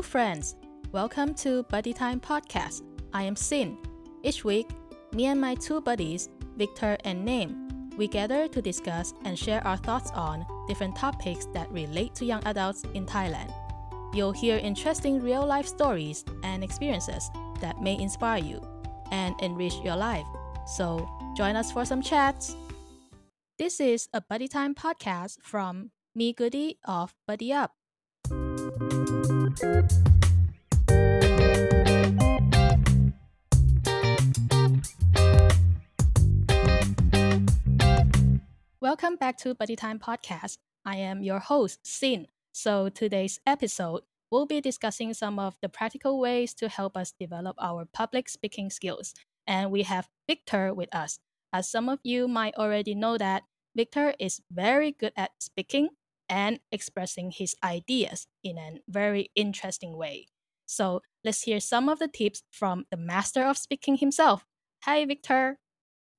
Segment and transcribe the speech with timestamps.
[0.00, 0.56] Hello, friends.
[0.92, 2.84] Welcome to Buddy Time Podcast.
[3.12, 3.76] I am Sin.
[4.22, 4.66] Each week,
[5.12, 9.76] me and my two buddies, Victor and Name, we gather to discuss and share our
[9.76, 13.52] thoughts on different topics that relate to young adults in Thailand.
[14.14, 17.28] You'll hear interesting real life stories and experiences
[17.60, 18.62] that may inspire you
[19.10, 20.24] and enrich your life.
[20.66, 21.06] So,
[21.36, 22.56] join us for some chats.
[23.58, 27.74] This is a Buddy Time podcast from Me Goody of Buddy Up.
[28.80, 28.96] Welcome
[39.16, 40.56] back to Buddy Time Podcast.
[40.86, 42.28] I am your host, Sin.
[42.52, 47.56] So, today's episode, we'll be discussing some of the practical ways to help us develop
[47.60, 49.12] our public speaking skills.
[49.46, 51.18] And we have Victor with us.
[51.52, 53.42] As some of you might already know that
[53.76, 55.90] Victor is very good at speaking
[56.30, 60.28] and expressing his ideas in a very interesting way.
[60.64, 64.46] So let's hear some of the tips from the master of speaking himself.
[64.84, 65.58] Hi, Victor.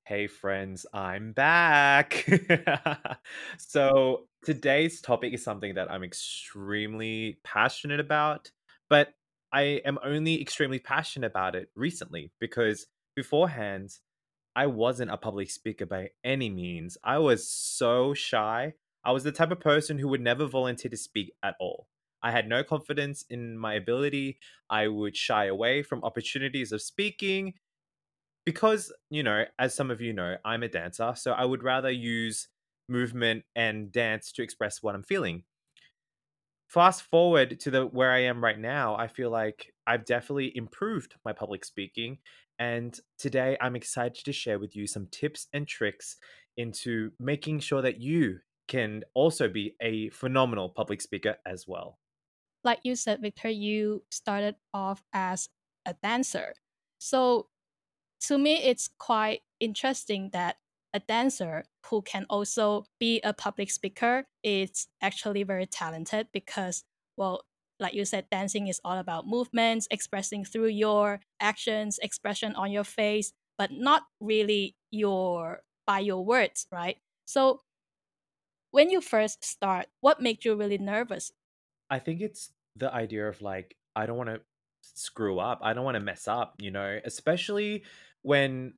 [0.05, 2.27] Hey, friends, I'm back.
[3.57, 8.51] so, today's topic is something that I'm extremely passionate about,
[8.89, 9.13] but
[9.53, 13.91] I am only extremely passionate about it recently because beforehand,
[14.55, 16.97] I wasn't a public speaker by any means.
[17.03, 18.73] I was so shy.
[19.03, 21.87] I was the type of person who would never volunteer to speak at all.
[22.23, 24.39] I had no confidence in my ability.
[24.69, 27.55] I would shy away from opportunities of speaking
[28.45, 31.13] because, you know, as some of you know, I'm a dancer.
[31.15, 32.49] So I would rather use
[32.89, 35.45] movement and dance to express what I'm feeling.
[36.67, 41.15] Fast forward to the where I am right now, I feel like I've definitely improved
[41.25, 42.19] my public speaking
[42.57, 46.17] and today I'm excited to share with you some tips and tricks
[46.55, 48.39] into making sure that you
[48.71, 51.99] can also be a phenomenal public speaker as well.
[52.63, 55.49] Like you said, Victor, you started off as
[55.85, 56.53] a dancer.
[56.97, 57.47] So
[58.27, 60.55] to me, it's quite interesting that
[60.93, 66.85] a dancer who can also be a public speaker is actually very talented because,
[67.17, 67.43] well,
[67.77, 72.85] like you said, dancing is all about movements, expressing through your actions, expression on your
[72.85, 76.97] face, but not really your by your words, right?
[77.25, 77.61] So
[78.71, 81.31] when you first start, what made you really nervous?
[81.89, 84.41] I think it's the idea of like, I don't want to
[84.81, 85.59] screw up.
[85.61, 87.83] I don't want to mess up, you know, especially
[88.21, 88.73] when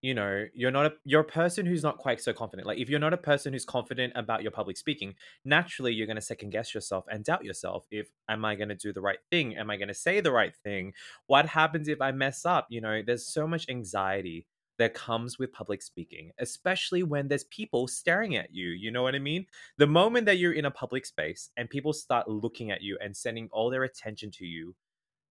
[0.00, 2.88] you know you're not a you're a person who's not quite so confident like if
[2.88, 5.14] you're not a person who's confident about your public speaking
[5.44, 8.76] naturally you're going to second guess yourself and doubt yourself if am i going to
[8.76, 10.92] do the right thing am i going to say the right thing
[11.26, 14.46] what happens if i mess up you know there's so much anxiety
[14.78, 18.68] that comes with public speaking, especially when there's people staring at you.
[18.68, 19.46] You know what I mean?
[19.76, 23.16] The moment that you're in a public space and people start looking at you and
[23.16, 24.74] sending all their attention to you,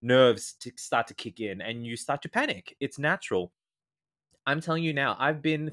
[0.02, 2.75] nerves to start to kick in and you start to panic.
[2.80, 3.53] It's natural.
[4.46, 5.72] I'm telling you now, I've been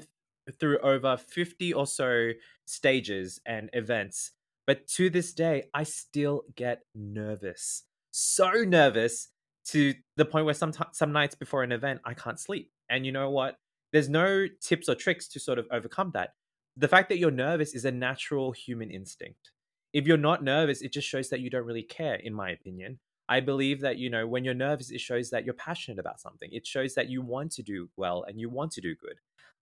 [0.59, 2.31] through over 50 or so
[2.65, 4.31] stages and events,
[4.67, 7.83] but to this day, I still get nervous.
[8.11, 9.29] So nervous
[9.65, 12.71] to the point where some t- some nights before an event I can't sleep.
[12.89, 13.57] And you know what?
[13.95, 16.33] There's no tips or tricks to sort of overcome that.
[16.75, 19.51] The fact that you're nervous is a natural human instinct.
[19.93, 22.99] If you're not nervous, it just shows that you don't really care in my opinion.
[23.29, 26.49] I believe that, you know, when you're nervous, it shows that you're passionate about something.
[26.51, 29.15] It shows that you want to do well and you want to do good.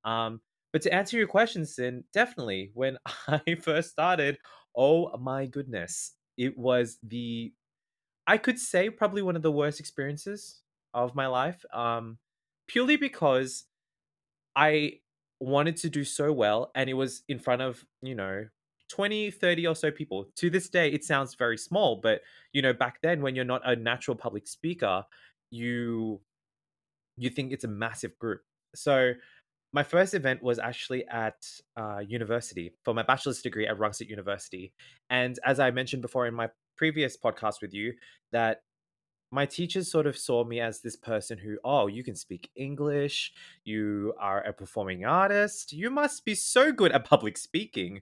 [0.03, 4.39] Um, but to answer your question, Sin, definitely when I first started,
[4.75, 7.53] oh my goodness, it was the,
[8.25, 10.63] I could say probably one of the worst experiences
[10.95, 11.63] of my life.
[11.71, 12.17] Um,
[12.67, 13.65] purely because
[14.55, 14.99] I
[15.39, 18.47] wanted to do so well and it was in front of, you know,
[18.89, 22.21] 20 30 or so people to this day it sounds very small but
[22.51, 25.03] you know back then when you're not a natural public speaker
[25.49, 26.21] you
[27.17, 28.41] you think it's a massive group
[28.75, 29.13] so
[29.73, 31.43] my first event was actually at
[31.75, 34.71] uh, university for my bachelor's degree at Rangsit University.
[35.09, 37.93] And as I mentioned before in my previous podcast with you,
[38.31, 38.61] that
[39.33, 43.33] my teachers sort of saw me as this person who, oh, you can speak English,
[43.65, 48.01] you are a performing artist, you must be so good at public speaking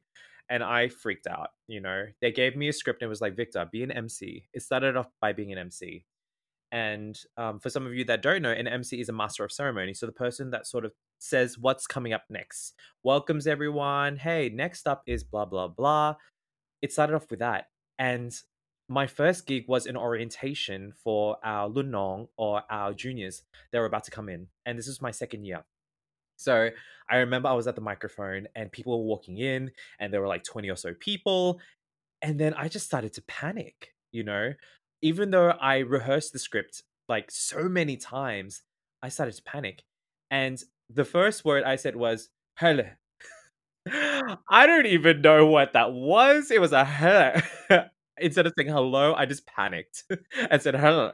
[0.50, 1.51] and I freaked out.
[1.69, 4.44] You know, they gave me a script and it was like, Victor, be an MC.
[4.54, 6.04] It started off by being an MC.
[6.74, 9.54] And um, for some of you that don't know, an MC is a master of
[9.54, 9.94] ceremony.
[9.94, 12.74] So the person that sort of says what's coming up next,
[13.04, 14.18] welcomes everyone.
[14.18, 16.16] Hey, next up is blah, blah, blah.
[16.81, 17.68] It started off with that.
[17.98, 18.34] And
[18.92, 24.04] my first gig was an orientation for our Lunong or our juniors that were about
[24.04, 24.48] to come in.
[24.66, 25.64] And this was my second year.
[26.36, 26.72] So
[27.10, 30.28] I remember I was at the microphone and people were walking in and there were
[30.28, 31.62] like 20 or so people.
[32.22, 34.54] And then I just started to panic, you know.
[35.02, 38.62] even though I rehearsed the script like so many times,
[39.02, 39.84] I started to panic.
[40.30, 42.84] And the first word I said was "hele."
[43.88, 46.52] I don't even know what that was.
[46.52, 47.42] It was a "hele."
[48.18, 50.04] Instead of saying hello, I just panicked
[50.52, 51.12] and said hello.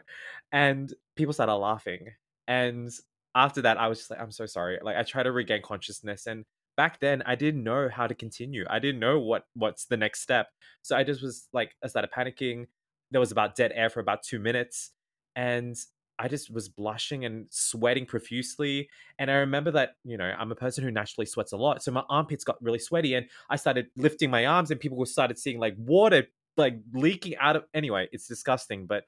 [0.52, 2.10] and people started laughing.
[2.48, 2.90] And
[3.36, 6.26] after that, I was just like, "I'm so sorry." Like I tried to regain consciousness,
[6.28, 6.46] and
[6.76, 8.66] back then I didn't know how to continue.
[8.70, 10.48] I didn't know what what's the next step.
[10.82, 12.68] So I just was like, I started panicking.
[13.12, 14.92] There was about dead air for about two minutes,
[15.36, 15.76] and
[16.20, 18.90] I just was blushing and sweating profusely.
[19.20, 21.84] And I remember that, you know, I'm a person who naturally sweats a lot.
[21.84, 25.38] So my armpits got really sweaty and I started lifting my arms and people started
[25.38, 26.24] seeing like water
[26.58, 28.88] like leaking out of anyway, it's disgusting.
[28.88, 29.04] But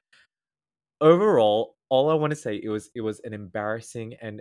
[1.00, 4.40] overall, all I want to say it was it was an embarrassing and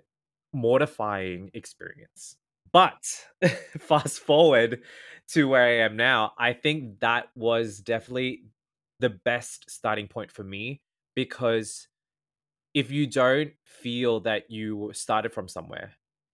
[0.53, 2.37] mortifying experience.
[2.71, 3.03] But
[3.79, 4.81] fast forward
[5.29, 8.43] to where I am now, I think that was definitely
[8.99, 10.81] the best starting point for me
[11.15, 11.87] because
[12.73, 15.93] if you don't feel that you started from somewhere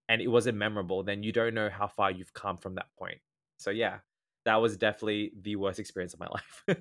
[0.10, 3.20] and it wasn't memorable, then you don't know how far you've come from that point.
[3.58, 4.00] So yeah,
[4.46, 6.80] that was definitely the worst experience of my life.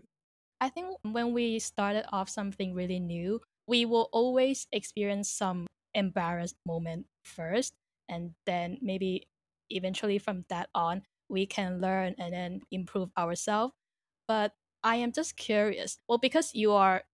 [0.60, 6.56] I think when we started off something really new, we will always experience some embarrassed
[6.66, 7.74] moment first
[8.08, 9.28] and then maybe
[9.70, 13.72] eventually from that on we can learn and then improve ourselves.
[14.28, 14.52] But
[14.82, 15.98] I am just curious.
[16.08, 17.04] Well, because you are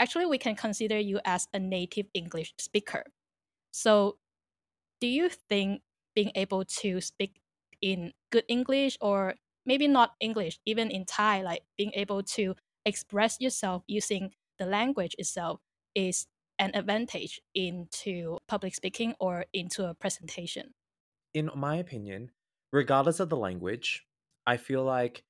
[0.00, 3.04] actually we can consider you as a native English speaker.
[3.72, 4.18] So,
[5.00, 5.82] do you think
[6.14, 7.40] being able to speak
[7.82, 9.34] in good English or
[9.66, 12.54] maybe not English, even in Thai, like being able to
[12.84, 15.60] express yourself using the language itself
[15.94, 16.26] is
[16.58, 20.72] an advantage into public speaking or into a presentation?
[21.34, 22.30] In my opinion,
[22.72, 24.06] regardless of the language,
[24.46, 25.24] I feel like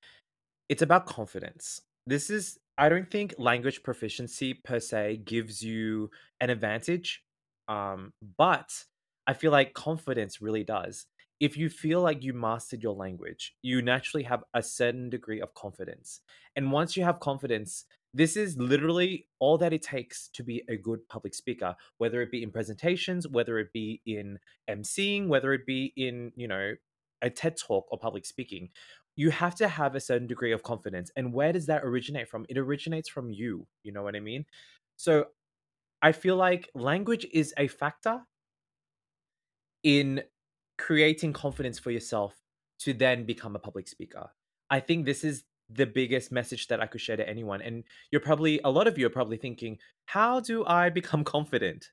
[0.69, 1.81] it's about confidence.
[2.07, 6.11] This is I don't think language proficiency per se gives you
[6.41, 7.23] an advantage.
[7.69, 8.85] Um, but
[9.27, 11.07] I feel like confidence really does.
[11.39, 15.55] If you feel like you mastered your language, you naturally have a certain degree of
[15.55, 16.21] confidence.
[16.55, 17.85] And once you have confidence,
[18.15, 22.31] this is literally all that it takes to be a good public speaker, whether it
[22.31, 24.39] be in presentations, whether it be in
[24.71, 26.75] emceeing, whether it be in, you know,
[27.21, 28.71] a TED talk or public speaking
[29.17, 31.11] you have to have a certain degree of confidence.
[31.17, 32.45] And where does that originate from?
[32.49, 33.67] It originates from you.
[33.83, 34.45] You know what I mean?
[34.97, 35.27] So
[36.03, 38.21] I feel like language is a factor
[39.83, 40.23] in
[40.79, 42.35] creating confidence for yourself
[42.81, 44.31] to then become a public speaker.
[44.71, 47.61] I think this is the biggest message that I could share to anyone.
[47.63, 51.91] And you're probably, a lot of you are probably thinking, how do I become confident?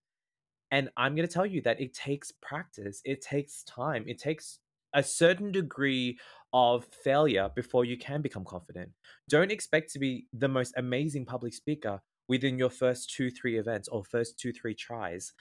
[0.71, 4.59] And I'm going to tell you that it takes practice, it takes time, it takes
[4.93, 6.17] a certain degree
[6.51, 8.91] of failure before you can become confident.
[9.29, 13.87] Don't expect to be the most amazing public speaker within your first two, three events
[13.87, 15.33] or first two, three tries.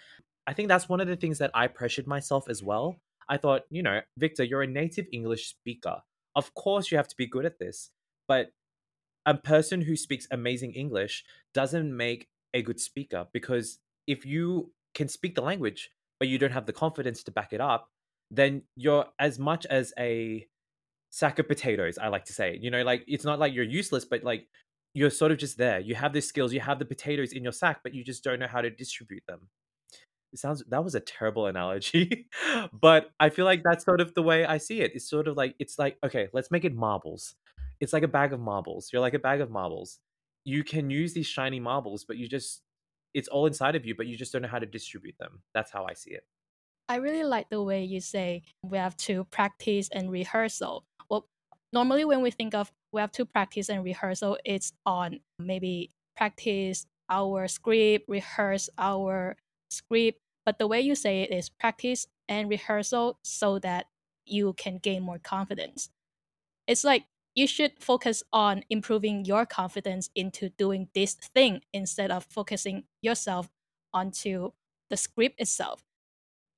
[0.46, 2.96] I think that's one of the things that I pressured myself as well.
[3.32, 6.02] I thought, you know, Victor, you're a native English speaker.
[6.36, 7.88] Of course, you have to be good at this.
[8.28, 8.50] But
[9.24, 11.24] a person who speaks amazing English
[11.54, 15.90] doesn't make a good speaker because if you can speak the language,
[16.20, 17.88] but you don't have the confidence to back it up,
[18.30, 20.46] then you're as much as a
[21.10, 22.58] sack of potatoes, I like to say.
[22.60, 24.46] You know, like it's not like you're useless, but like
[24.92, 25.80] you're sort of just there.
[25.80, 28.40] You have the skills, you have the potatoes in your sack, but you just don't
[28.40, 29.48] know how to distribute them.
[30.32, 32.28] It sounds that was a terrible analogy,
[32.72, 34.92] but I feel like that's sort of the way I see it.
[34.94, 37.34] It's sort of like it's like okay, let's make it marbles.
[37.80, 38.90] It's like a bag of marbles.
[38.92, 39.98] You're like a bag of marbles.
[40.44, 42.62] You can use these shiny marbles, but you just
[43.14, 45.42] it's all inside of you, but you just don't know how to distribute them.
[45.54, 46.24] That's how I see it.
[46.88, 50.84] I really like the way you say we have to practice and rehearsal.
[51.08, 51.26] Well,
[51.72, 56.86] normally when we think of we have to practice and rehearsal, it's on maybe practice
[57.08, 59.36] our script, rehearse our
[59.70, 60.20] script.
[60.44, 63.86] But the way you say it is practice and rehearsal so that
[64.26, 65.90] you can gain more confidence.
[66.66, 72.24] It's like you should focus on improving your confidence into doing this thing instead of
[72.24, 73.50] focusing yourself
[73.92, 74.52] onto
[74.90, 75.84] the script itself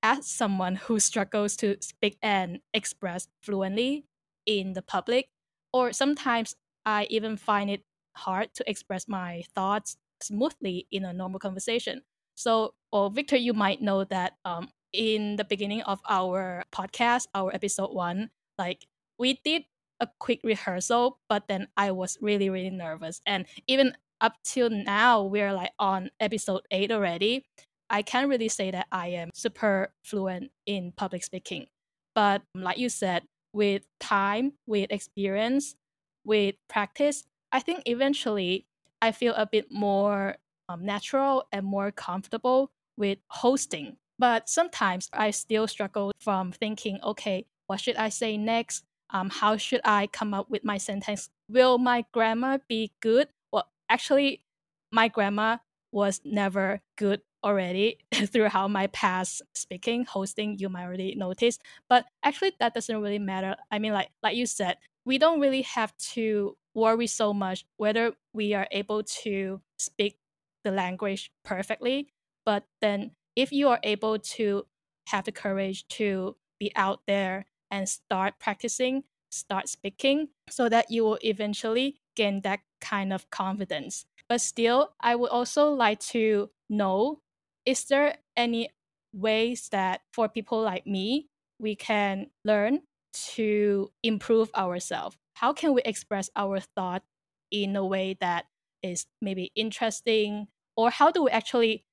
[0.02, 4.06] as someone who struggles to speak and express fluently
[4.46, 5.28] in the public,
[5.72, 7.84] or sometimes I even find it
[8.16, 12.02] hard to express my thoughts smoothly in a normal conversation.
[12.34, 17.54] So, well, Victor, you might know that um, in the beginning of our podcast, our
[17.54, 18.86] episode one, like
[19.18, 19.64] we did
[20.00, 23.20] a quick rehearsal, but then I was really, really nervous.
[23.26, 27.44] And even up till now, we're like on episode eight already.
[27.90, 31.66] I can't really say that I am super fluent in public speaking.
[32.14, 35.76] But like you said, with time, with experience,
[36.24, 38.66] with practice, I think eventually
[39.00, 40.36] I feel a bit more
[40.68, 43.96] um, natural and more comfortable with hosting.
[44.18, 48.84] But sometimes I still struggle from thinking, okay, what should I say next?
[49.10, 51.30] Um, how should I come up with my sentence?
[51.48, 53.28] Will my grammar be good?
[53.52, 54.44] Well, actually,
[54.92, 55.60] my grammar
[55.92, 61.58] was never good already throughout my past speaking hosting you might already notice
[61.90, 65.60] but actually that doesn't really matter i mean like like you said we don't really
[65.60, 70.16] have to worry so much whether we are able to speak
[70.64, 72.08] the language perfectly
[72.44, 74.64] but then if you are able to
[75.08, 79.04] have the courage to be out there and start practicing
[79.34, 84.06] start speaking so that you will eventually gain that kind of confidence.
[84.28, 87.20] But still i would also like to know
[87.66, 88.70] is there any
[89.12, 91.28] ways that for people like me
[91.58, 92.80] we can learn
[93.12, 95.16] to improve ourselves?
[95.34, 97.02] How can we express our thought
[97.50, 98.46] in a way that
[98.82, 101.84] is maybe interesting or how do we actually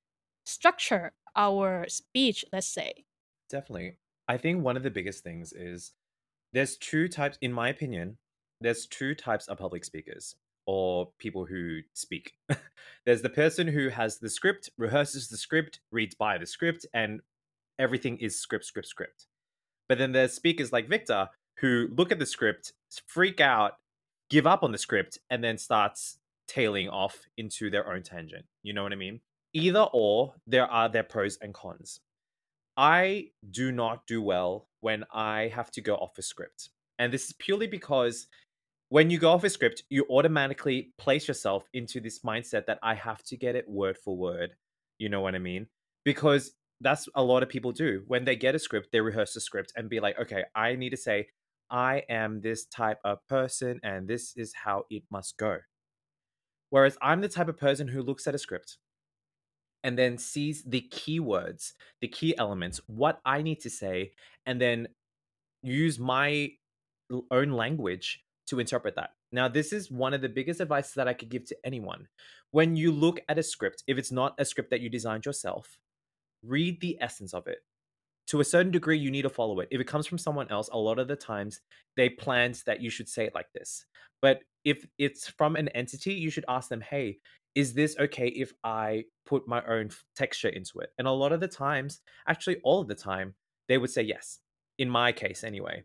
[0.45, 3.05] structure our speech let's say
[3.51, 3.97] Definitely.
[4.29, 5.91] I think one of the biggest things is
[6.53, 8.17] there's two types, in my opinion,
[8.61, 10.35] there's two types of public speakers
[10.65, 12.31] or people who speak.
[13.05, 17.19] there's the person who has the script, rehearses the script, reads by the script, and
[17.77, 19.27] everything is script, script, script.
[19.89, 22.71] But then there's speakers like Victor who look at the script,
[23.05, 23.73] freak out,
[24.29, 28.45] give up on the script, and then starts tailing off into their own tangent.
[28.63, 29.19] You know what I mean?
[29.53, 31.99] Either or, there are their pros and cons.
[32.77, 36.69] I do not do well when I have to go off a script.
[36.99, 38.27] And this is purely because
[38.89, 42.93] when you go off a script, you automatically place yourself into this mindset that I
[42.93, 44.51] have to get it word for word.
[44.99, 45.67] You know what I mean?
[46.03, 46.51] Because
[46.81, 48.03] that's a lot of people do.
[48.07, 50.89] When they get a script, they rehearse the script and be like, okay, I need
[50.89, 51.27] to say,
[51.69, 55.59] I am this type of person and this is how it must go.
[56.71, 58.77] Whereas I'm the type of person who looks at a script
[59.83, 64.13] and then sees the keywords, the key elements, what I need to say,
[64.45, 64.87] and then
[65.61, 66.49] use my
[67.29, 69.11] own language to interpret that.
[69.31, 72.07] Now, this is one of the biggest advices that I could give to anyone.
[72.51, 75.77] When you look at a script, if it's not a script that you designed yourself,
[76.43, 77.59] read the essence of it.
[78.27, 79.67] To a certain degree, you need to follow it.
[79.71, 81.59] If it comes from someone else, a lot of the times
[81.97, 83.85] they planned that you should say it like this.
[84.21, 87.17] But if it's from an entity, you should ask them, hey,
[87.55, 90.91] is this okay if I put my own texture into it?
[90.97, 93.35] And a lot of the times, actually, all of the time,
[93.67, 94.39] they would say yes.
[94.77, 95.83] In my case, anyway.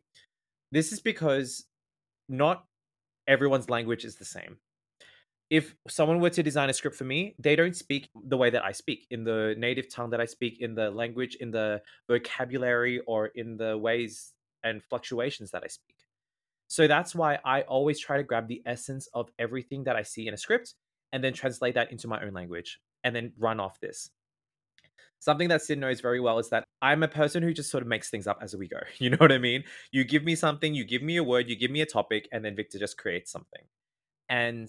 [0.72, 1.64] This is because
[2.28, 2.64] not
[3.26, 4.58] everyone's language is the same.
[5.48, 8.64] If someone were to design a script for me, they don't speak the way that
[8.64, 13.00] I speak, in the native tongue that I speak, in the language, in the vocabulary,
[13.06, 14.32] or in the ways
[14.64, 15.95] and fluctuations that I speak.
[16.68, 20.26] So that's why I always try to grab the essence of everything that I see
[20.26, 20.74] in a script
[21.12, 24.10] and then translate that into my own language and then run off this.
[25.18, 27.88] Something that Sin knows very well is that I'm a person who just sort of
[27.88, 28.78] makes things up as we go.
[28.98, 29.64] You know what I mean?
[29.90, 32.44] You give me something, you give me a word, you give me a topic, and
[32.44, 33.62] then Victor just creates something.
[34.28, 34.68] And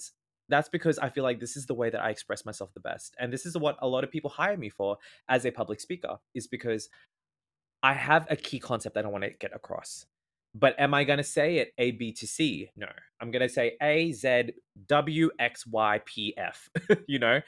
[0.49, 3.15] that's because I feel like this is the way that I express myself the best.
[3.19, 6.17] And this is what a lot of people hire me for as a public speaker,
[6.33, 6.89] is because
[7.83, 10.05] I have a key concept that I want to get across.
[10.55, 12.69] But am I going to say it A, B to C?
[12.75, 12.87] No.
[13.21, 14.51] I'm going to say A, Z,
[14.87, 16.69] W, X, Y, P, F,
[17.07, 17.41] you know?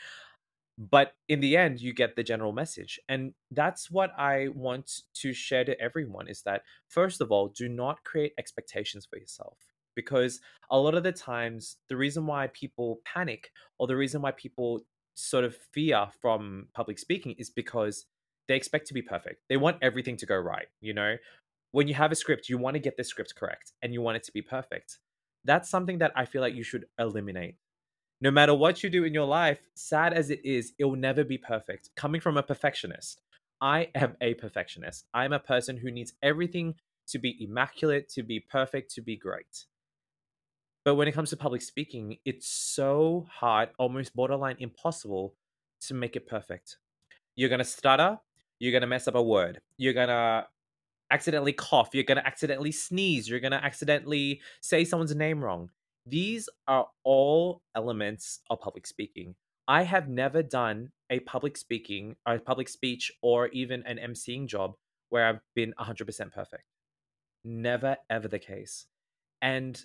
[0.78, 3.00] But in the end, you get the general message.
[3.10, 7.68] And that's what I want to share to everyone is that, first of all, do
[7.68, 9.58] not create expectations for yourself.
[9.96, 10.40] Because
[10.72, 14.82] a lot of the times, the reason why people panic or the reason why people
[15.16, 18.06] sort of fear from public speaking is because
[18.48, 19.42] they expect to be perfect.
[19.50, 21.18] They want everything to go right, you know?
[21.72, 24.18] When you have a script, you want to get the script correct and you want
[24.18, 25.00] it to be perfect.
[25.46, 27.56] That's something that I feel like you should eliminate.
[28.22, 31.24] No matter what you do in your life, sad as it is, it will never
[31.24, 31.90] be perfect.
[31.96, 33.22] Coming from a perfectionist,
[33.62, 35.06] I am a perfectionist.
[35.14, 36.76] I'm a person who needs everything
[37.08, 39.66] to be immaculate, to be perfect, to be great.
[40.84, 45.36] But when it comes to public speaking, it's so hard, almost borderline impossible
[45.82, 46.78] to make it perfect.
[47.36, 48.20] You're going to stutter,
[48.60, 50.46] you're going to mess up a word, you're going to
[51.12, 55.70] accidentally cough, you're going to accidentally sneeze, you're going to accidentally say someone's name wrong.
[56.06, 59.36] These are all elements of public speaking.
[59.68, 64.74] I have never done a public speaking, a public speech, or even an emceeing job
[65.10, 66.64] where I've been 100% perfect.
[67.44, 68.88] Never, ever the case.
[69.42, 69.80] And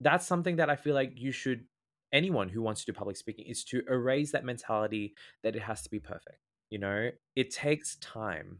[0.00, 1.64] that's something that I feel like you should,
[2.12, 5.82] anyone who wants to do public speaking, is to erase that mentality that it has
[5.82, 6.38] to be perfect.
[6.70, 8.58] You know, it takes time.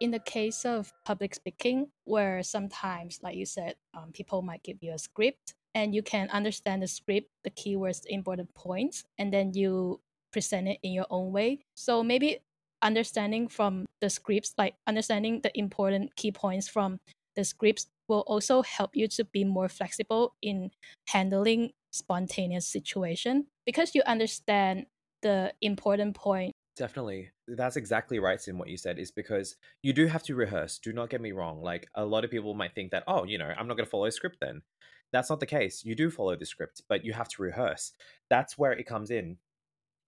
[0.00, 4.78] In the case of public speaking, where sometimes, like you said, um, people might give
[4.80, 9.32] you a script and you can understand the script, the keywords, the important points, and
[9.32, 10.00] then you
[10.32, 11.60] present it in your own way.
[11.74, 12.38] So maybe
[12.82, 17.00] understanding from the scripts, like understanding the important key points from
[17.36, 20.70] the scripts, will also help you to be more flexible in
[21.08, 24.86] handling spontaneous situation because you understand
[25.22, 27.30] the important point Definitely.
[27.48, 30.78] That's exactly right in what you said, is because you do have to rehearse.
[30.78, 31.60] Do not get me wrong.
[31.60, 33.90] Like a lot of people might think that, oh, you know, I'm not going to
[33.90, 34.62] follow a script then.
[35.12, 35.84] That's not the case.
[35.84, 37.92] You do follow the script, but you have to rehearse.
[38.30, 39.38] That's where it comes in.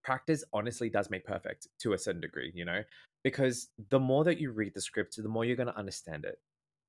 [0.04, 2.84] Practice honestly does make perfect to a certain degree, you know,
[3.24, 6.38] because the more that you read the script, the more you're going to understand it.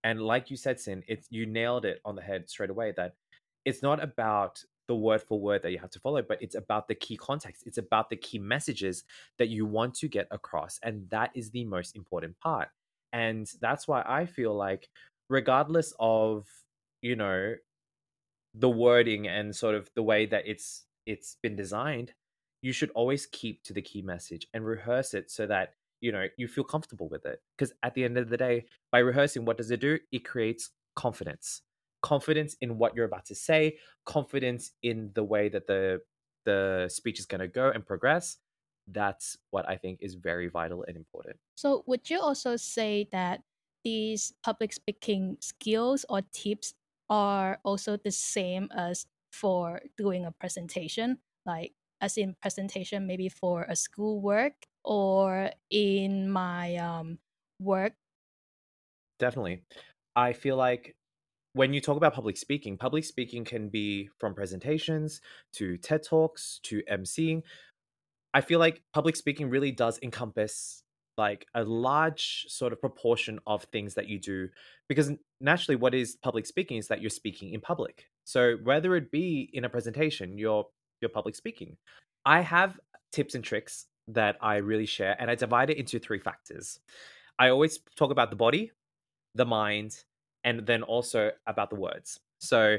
[0.03, 3.15] And like you said, Sin, it's you nailed it on the head straight away that
[3.65, 6.89] it's not about the word for word that you have to follow, but it's about
[6.89, 7.63] the key context.
[7.65, 9.05] It's about the key messages
[9.37, 10.81] that you want to get across.
[10.83, 12.67] And that is the most important part.
[13.13, 14.89] And that's why I feel like,
[15.29, 16.45] regardless of,
[17.01, 17.55] you know,
[18.53, 22.11] the wording and sort of the way that it's it's been designed,
[22.61, 26.25] you should always keep to the key message and rehearse it so that you know
[26.35, 29.55] you feel comfortable with it because at the end of the day by rehearsing what
[29.55, 31.61] does it do it creates confidence
[32.01, 36.01] confidence in what you're about to say, confidence in the way that the
[36.45, 38.37] the speech is going to go and progress.
[38.87, 41.37] That's what I think is very vital and important.
[41.55, 43.41] So, would you also say that
[43.83, 46.73] these public speaking skills or tips
[47.09, 51.19] are also the same as for doing a presentation?
[51.45, 54.53] Like, as in presentation, maybe for a school work
[54.83, 57.19] or in my um,
[57.59, 57.93] work?
[59.19, 59.61] Definitely.
[60.15, 60.95] I feel like
[61.53, 65.21] when you talk about public speaking, public speaking can be from presentations
[65.53, 67.43] to TED Talks to emceeing.
[68.33, 70.83] I feel like public speaking really does encompass
[71.17, 74.47] like a large sort of proportion of things that you do
[74.87, 78.05] because naturally what is public speaking is that you're speaking in public.
[78.23, 80.65] So whether it be in a presentation, you're
[81.01, 81.77] you're public speaking.
[82.25, 82.79] I have
[83.11, 86.79] tips and tricks that I really share and I divide it into three factors.
[87.37, 88.71] I always talk about the body,
[89.35, 90.03] the mind,
[90.43, 92.19] and then also about the words.
[92.39, 92.77] So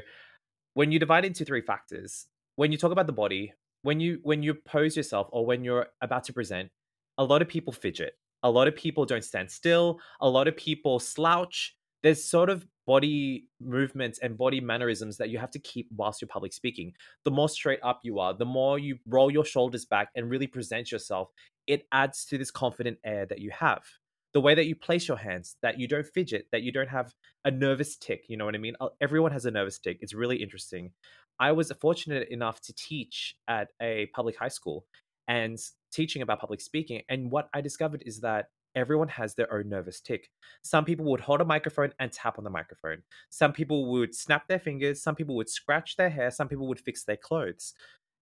[0.73, 4.43] when you divide into three factors, when you talk about the body, when you when
[4.43, 6.69] you pose yourself or when you're about to present,
[7.17, 8.13] a lot of people fidget.
[8.43, 9.99] A lot of people don't stand still.
[10.19, 11.75] A lot of people slouch.
[12.01, 16.27] There's sort of body movements and body mannerisms that you have to keep whilst you're
[16.27, 16.93] public speaking.
[17.23, 20.47] The more straight up you are, the more you roll your shoulders back and really
[20.47, 21.29] present yourself,
[21.67, 23.83] it adds to this confident air that you have
[24.33, 27.13] the way that you place your hands, that you don't fidget, that you don't have
[27.45, 28.25] a nervous tic.
[28.27, 28.75] You know what I mean?
[28.99, 29.99] Everyone has a nervous tic.
[30.01, 30.91] It's really interesting.
[31.39, 34.85] I was fortunate enough to teach at a public high school
[35.27, 35.57] and
[35.91, 37.01] teaching about public speaking.
[37.09, 40.29] And what I discovered is that everyone has their own nervous tic.
[40.63, 43.03] Some people would hold a microphone and tap on the microphone.
[43.29, 45.01] Some people would snap their fingers.
[45.01, 46.31] Some people would scratch their hair.
[46.31, 47.73] Some people would fix their clothes.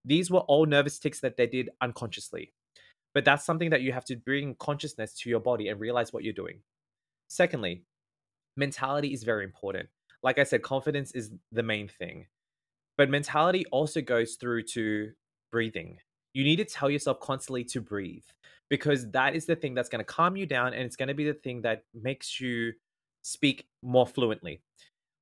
[0.04, 2.52] These were all nervous tics that they did unconsciously.
[3.14, 6.24] But that's something that you have to bring consciousness to your body and realize what
[6.24, 6.60] you're doing.
[7.28, 7.84] Secondly,
[8.56, 9.88] mentality is very important.
[10.22, 12.26] Like I said, confidence is the main thing.
[12.96, 15.12] But mentality also goes through to
[15.50, 15.98] breathing.
[16.34, 18.24] You need to tell yourself constantly to breathe
[18.70, 21.14] because that is the thing that's going to calm you down and it's going to
[21.14, 22.72] be the thing that makes you
[23.22, 24.60] speak more fluently.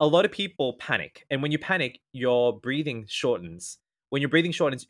[0.01, 3.79] A lot of people panic, and when you panic, your breathing shortens.
[4.09, 4.87] When your breathing shortens,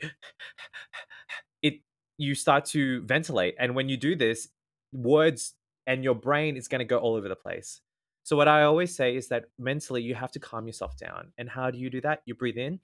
[2.20, 3.54] you start to ventilate.
[3.58, 4.48] And when you do this,
[4.92, 5.54] words
[5.86, 7.80] and your brain is going to go all over the place.
[8.24, 11.32] So, what I always say is that mentally you have to calm yourself down.
[11.38, 12.20] And how do you do that?
[12.26, 12.80] You breathe in,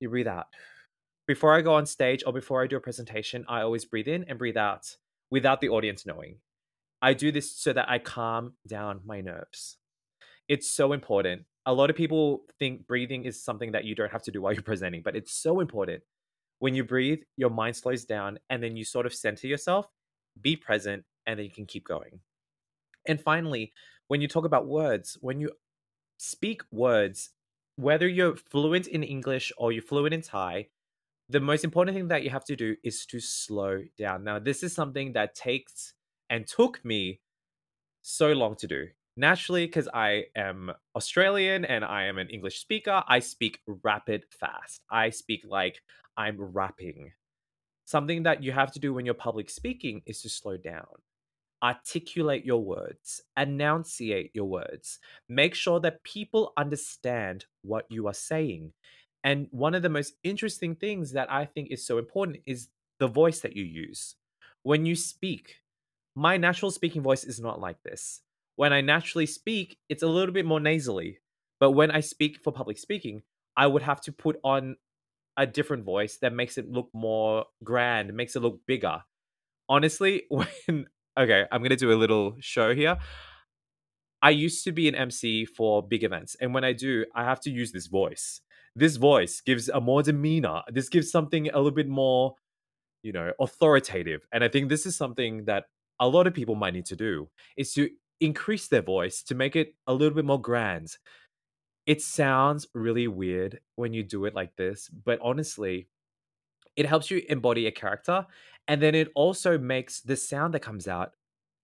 [0.00, 0.46] you breathe out.
[1.26, 4.24] Before I go on stage or before I do a presentation, I always breathe in
[4.24, 4.96] and breathe out
[5.30, 6.38] without the audience knowing.
[7.02, 9.76] I do this so that I calm down my nerves.
[10.48, 11.42] It's so important.
[11.66, 14.54] A lot of people think breathing is something that you don't have to do while
[14.54, 16.02] you're presenting, but it's so important
[16.64, 19.86] when you breathe, your mind slows down and then you sort of center yourself,
[20.40, 22.20] be present, and then you can keep going.
[23.06, 23.74] And finally,
[24.08, 25.50] when you talk about words, when you
[26.16, 27.28] speak words,
[27.76, 30.68] whether you're fluent in English or you're fluent in Thai,
[31.28, 34.24] the most important thing that you have to do is to slow down.
[34.24, 35.92] Now, this is something that takes
[36.30, 37.20] and took me
[38.00, 43.02] so long to do naturally because i am australian and i am an english speaker
[43.06, 45.80] i speak rapid fast i speak like
[46.16, 47.12] i'm rapping
[47.84, 50.86] something that you have to do when you're public speaking is to slow down
[51.62, 54.98] articulate your words enunciate your words
[55.28, 58.72] make sure that people understand what you are saying
[59.22, 63.08] and one of the most interesting things that i think is so important is the
[63.08, 64.16] voice that you use
[64.62, 65.56] when you speak
[66.14, 68.20] my natural speaking voice is not like this.
[68.56, 71.18] When I naturally speak, it's a little bit more nasally.
[71.58, 73.22] But when I speak for public speaking,
[73.56, 74.76] I would have to put on
[75.36, 79.02] a different voice that makes it look more grand, makes it look bigger.
[79.68, 80.86] Honestly, when
[81.18, 82.96] okay, I'm gonna do a little show here.
[84.22, 87.40] I used to be an MC for big events, and when I do, I have
[87.40, 88.40] to use this voice.
[88.74, 90.62] This voice gives a more demeanor.
[90.68, 92.34] This gives something a little bit more,
[93.02, 94.26] you know, authoritative.
[94.32, 95.64] And I think this is something that
[96.00, 97.88] a lot of people might need to do is to
[98.20, 100.96] increase their voice to make it a little bit more grand.
[101.86, 105.88] It sounds really weird when you do it like this, but honestly,
[106.76, 108.26] it helps you embody a character
[108.68, 111.14] and then it also makes the sound that comes out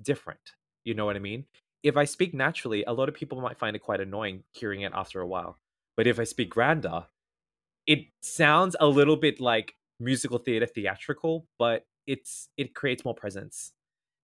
[0.03, 0.53] different.
[0.85, 1.47] You know what I mean?
[1.83, 4.93] If I speak naturally, a lot of people might find it quite annoying hearing it
[4.95, 5.59] after a while.
[5.97, 7.07] But if I speak grander,
[7.87, 13.73] it sounds a little bit like musical theater theatrical, but it's it creates more presence.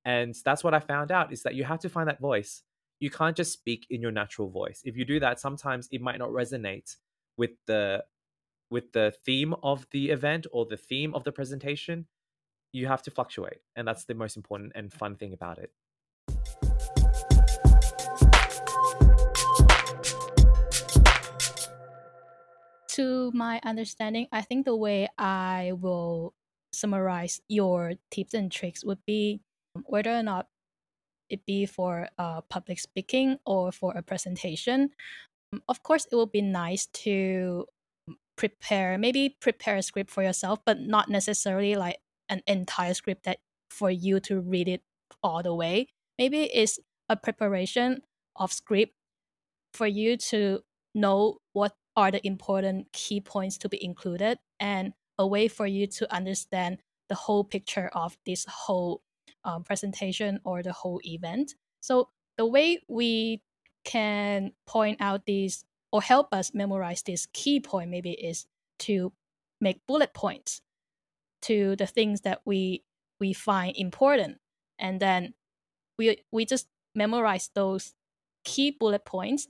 [0.04, 2.62] And that's what I found out is that you have to find that voice.
[2.98, 4.80] You can't just speak in your natural voice.
[4.82, 6.96] If you do that, sometimes it might not resonate
[7.36, 8.04] with the
[8.70, 12.06] with the theme of the event or the theme of the presentation.
[12.72, 15.72] You have to fluctuate, and that's the most important and fun thing about it.
[22.88, 26.32] To my understanding, I think the way I will
[26.72, 29.42] summarize your tips and tricks would be
[29.74, 30.48] um, whether or not
[31.28, 34.90] it be for uh, public speaking or for a presentation.
[35.52, 37.66] Um, of course, it will be nice to
[38.36, 43.38] prepare, maybe prepare a script for yourself, but not necessarily like an entire script that
[43.70, 44.82] for you to read it
[45.22, 45.88] all the way.
[46.18, 48.02] Maybe it's a preparation
[48.36, 48.92] of script
[49.74, 50.60] for you to
[50.94, 55.86] know what are the important key points to be included and a way for you
[55.86, 59.02] to understand the whole picture of this whole
[59.44, 61.54] um, presentation or the whole event.
[61.80, 63.42] So the way we
[63.84, 68.46] can point out these or help us memorize this key point maybe is
[68.80, 69.12] to
[69.60, 70.60] make bullet points
[71.42, 72.82] to the things that we
[73.20, 74.38] we find important
[74.78, 75.32] and then
[75.98, 77.94] we we just memorize those
[78.44, 79.48] key bullet points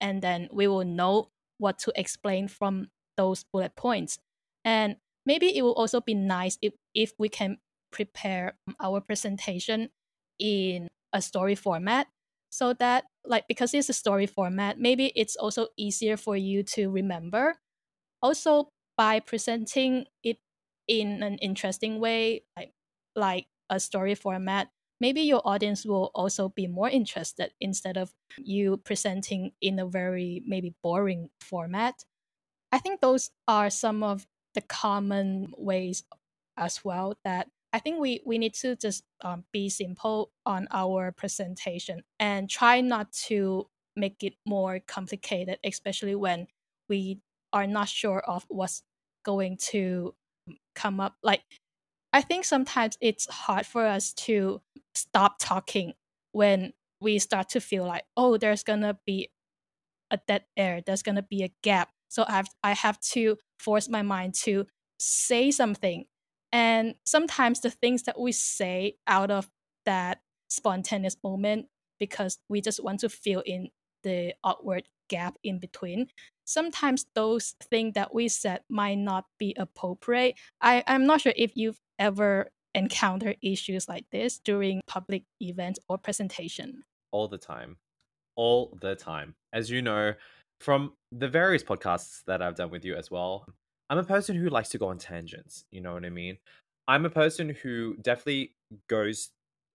[0.00, 4.18] and then we will know what to explain from those bullet points
[4.64, 7.58] and maybe it will also be nice if if we can
[7.90, 9.90] prepare our presentation
[10.38, 12.06] in a story format
[12.50, 16.90] so that like because it's a story format maybe it's also easier for you to
[16.90, 17.56] remember.
[18.22, 20.38] Also by presenting it
[20.88, 22.72] in an interesting way like
[23.14, 24.68] like a story format
[25.00, 30.42] maybe your audience will also be more interested instead of you presenting in a very
[30.46, 32.04] maybe boring format.
[32.72, 36.04] I think those are some of the common ways
[36.56, 41.12] as well that I think we we need to just um, be simple on our
[41.12, 46.48] presentation and try not to make it more complicated, especially when
[46.88, 47.20] we
[47.52, 48.82] are not sure of what's
[49.24, 50.16] going to
[50.74, 51.14] come up.
[51.22, 51.42] Like,
[52.12, 54.60] I think sometimes it's hard for us to
[54.96, 55.92] stop talking
[56.32, 59.30] when we start to feel like, oh, there's gonna be
[60.10, 61.90] a dead air, there's gonna be a gap.
[62.08, 64.66] So I have I have to force my mind to
[64.98, 66.06] say something
[66.52, 69.48] and sometimes the things that we say out of
[69.84, 71.66] that spontaneous moment,
[71.98, 73.68] because we just want to fill in
[74.02, 76.08] the awkward gap in between,
[76.44, 80.36] sometimes those things that we said might not be appropriate.
[80.60, 85.98] I, I'm not sure if you've ever encountered issues like this during public events or
[85.98, 86.84] presentation.
[87.10, 87.76] All the time.
[88.36, 89.34] All the time.
[89.52, 90.14] As you know,
[90.60, 93.46] from the various podcasts that I've done with you as well,
[93.90, 95.64] I'm a person who likes to go on tangents.
[95.70, 96.38] You know what I mean?
[96.86, 98.54] I'm a person who definitely
[98.88, 99.30] goes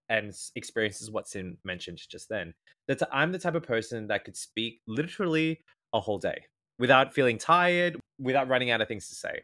[0.10, 2.54] and experiences what's Sin mentioned just then.
[2.88, 5.62] That I'm the type of person that could speak literally
[5.93, 6.45] a whole day
[6.80, 9.41] without feeling tired, without running out of things to say.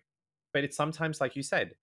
[0.53, 1.75] But it's sometimes, like you said,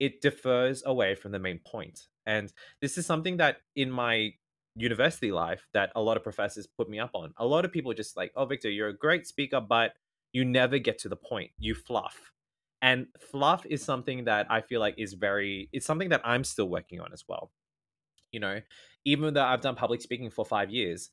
[0.00, 2.06] it differs away from the main point.
[2.26, 4.32] And this is something that in my
[4.76, 7.32] university life that a lot of professors put me up on.
[7.36, 9.92] A lot of people just like, oh, Victor, you're a great speaker, but
[10.32, 11.50] you never get to the point.
[11.58, 12.32] You fluff.
[12.82, 16.68] And fluff is something that I feel like is very, it's something that I'm still
[16.68, 17.50] working on as well.
[18.30, 18.60] You know,
[19.04, 21.10] even though I've done public speaking for five years,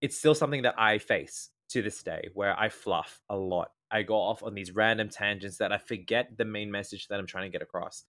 [0.00, 3.72] it's still something that I face to this day where I fluff a lot.
[3.90, 7.26] I go off on these random tangents that I forget the main message that I'm
[7.26, 8.04] trying to get across.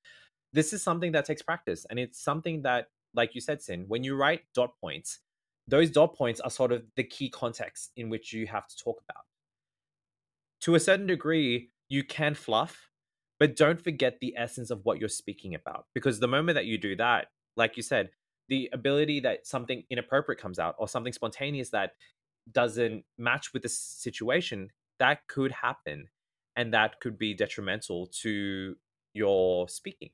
[0.54, 1.86] This is something that takes practice.
[1.90, 5.20] And it's something that, like you said, Sin, when you write dot points,
[5.68, 9.02] those dot points are sort of the key context in which you have to talk
[9.10, 9.24] about.
[10.62, 12.90] To a certain degree, you can fluff,
[13.40, 15.86] but don't forget the essence of what you're speaking about.
[15.94, 18.10] Because the moment that you do that, like you said,
[18.48, 21.92] the ability that something inappropriate comes out or something spontaneous that
[22.52, 26.08] doesn't match with the situation, that could happen
[26.56, 28.76] and that could be detrimental to
[29.14, 30.10] your speaking.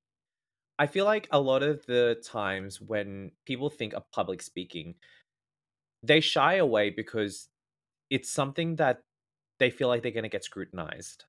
[0.77, 4.95] I feel like a lot of the times when people think of public speaking,
[6.03, 7.47] they shy away because
[8.09, 9.01] it's something that
[9.59, 11.25] they feel like they're going to get scrutinized.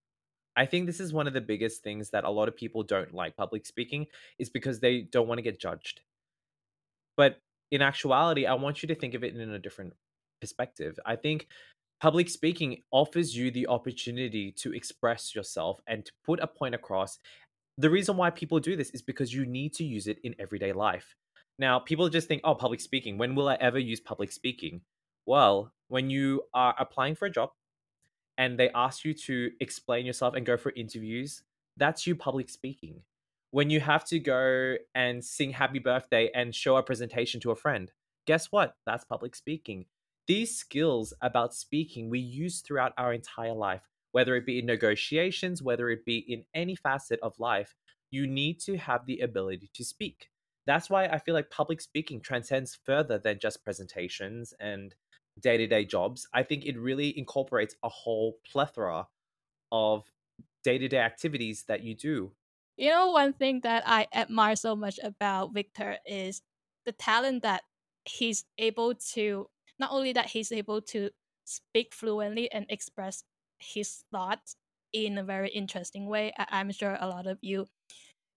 [0.56, 3.14] I think this is one of the biggest things that a lot of people don't
[3.14, 4.06] like public speaking
[4.38, 6.00] is because they don't want to get judged.
[7.16, 7.38] But
[7.70, 9.94] in actuality, I want you to think of it in a different
[10.40, 10.98] perspective.
[11.04, 11.48] I think
[12.00, 17.18] public speaking offers you the opportunity to express yourself and to put a point across.
[17.78, 20.72] The reason why people do this is because you need to use it in everyday
[20.72, 21.14] life.
[21.58, 24.82] Now, people just think, oh, public speaking, when will I ever use public speaking?
[25.26, 27.50] Well, when you are applying for a job
[28.38, 31.42] and they ask you to explain yourself and go for interviews,
[31.76, 33.02] that's you public speaking.
[33.50, 37.56] When you have to go and sing happy birthday and show a presentation to a
[37.56, 37.90] friend,
[38.26, 38.74] guess what?
[38.84, 39.86] That's public speaking.
[40.26, 45.62] These skills about speaking we use throughout our entire life, whether it be in negotiations,
[45.62, 47.76] whether it be in any facet of life,
[48.10, 50.30] you need to have the ability to speak.
[50.66, 54.94] That's why I feel like public speaking transcends further than just presentations and
[55.40, 56.26] day to day jobs.
[56.32, 59.08] I think it really incorporates a whole plethora
[59.72, 60.12] of
[60.64, 62.34] day to day activities that you do.
[62.76, 66.42] You know, one thing that I admire so much about Victor is
[66.84, 67.62] the talent that
[68.04, 71.10] he's able to, not only that he's able to
[71.44, 73.24] speak fluently and express
[73.58, 74.56] his thoughts
[74.92, 76.32] in a very interesting way.
[76.36, 77.66] I- am sure a lot of you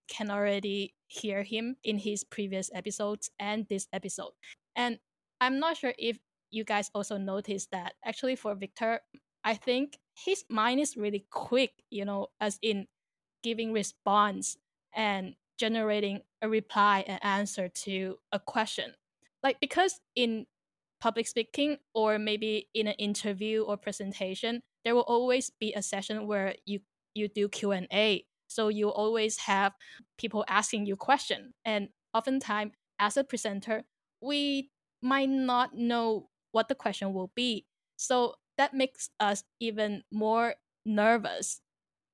[0.08, 4.34] can already hear him in his previous episodes and this episode.
[4.76, 5.00] And
[5.42, 6.20] I'm not sure if
[6.52, 9.02] you guys also noticed that actually for Victor,
[9.44, 12.88] I think his mind is really quick, you know, as in
[13.44, 14.58] giving response
[14.94, 18.94] and generating a reply and answer to a question.
[19.44, 20.46] Like because in
[21.00, 26.28] public speaking or maybe in an interview or presentation, there will always be a session
[26.28, 26.80] where you
[27.16, 28.26] you do Q&A.
[28.48, 29.74] So you always have
[30.18, 33.84] people asking you question and oftentimes as a presenter,
[34.22, 34.70] we
[35.02, 37.66] might not know what the question will be.
[37.98, 41.62] So that makes us even more nervous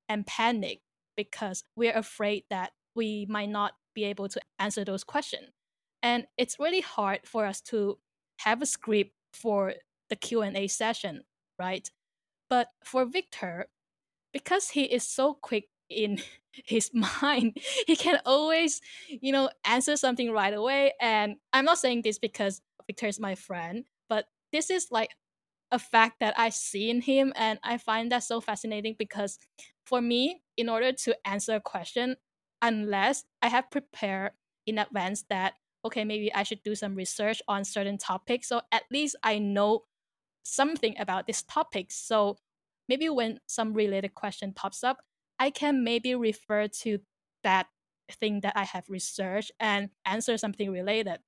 [0.10, 0.82] and panic
[1.15, 5.50] because we're afraid that we might not be able to answer those questions.
[6.04, 7.98] And it's really hard for us to
[8.39, 9.74] have a script for
[10.10, 11.24] the Q&A session,
[11.58, 11.89] right?
[12.50, 13.67] But for Victor,
[14.32, 16.21] because he is so quick in
[16.52, 20.93] his mind, he can always, you know, answer something right away.
[21.02, 23.86] And I'm not saying this because Victor is my friend,
[24.56, 25.12] this is like
[25.72, 29.39] a fact that I see in him, and I find that so fascinating because
[29.86, 32.18] for me, in order to answer a question,
[32.62, 34.34] unless I have prepared
[34.65, 38.84] in advance that okay, maybe I should do some research on certain topics, so at
[38.91, 39.86] least I know
[40.44, 41.91] something about this topic.
[41.91, 42.38] So
[42.88, 45.00] maybe when some related question pops up,
[45.39, 47.00] I can maybe refer to
[47.44, 47.68] that
[48.12, 51.20] thing that I have researched and answer something related.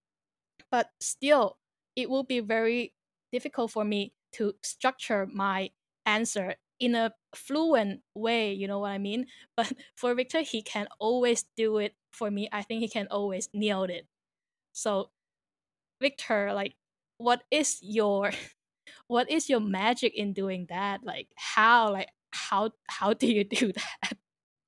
[0.71, 1.57] But still,
[1.95, 2.93] it will be very
[3.31, 5.71] difficult for me to structure my
[6.05, 9.27] answer in a fluent way, you know what I mean?
[9.57, 12.49] But for Victor, he can always do it for me.
[12.51, 14.07] I think he can always nail it.
[14.73, 15.09] So,
[16.01, 16.75] Victor, like,
[17.17, 18.31] what is your
[19.07, 21.03] what is your magic in doing that?
[21.03, 24.17] Like, how like how how do you do that?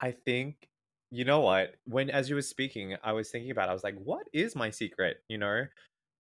[0.02, 0.69] I think
[1.12, 3.84] you know what when as you were speaking i was thinking about it, i was
[3.84, 5.65] like what is my secret you know